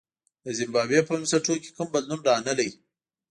د 0.43 0.47
زیمبابوې 0.57 0.99
په 1.05 1.13
بنسټونو 1.17 1.61
کې 1.63 1.73
کوم 1.75 1.87
بدلون 1.93 2.19
رانغی. 2.27 2.69